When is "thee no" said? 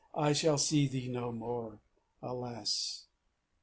0.87-1.31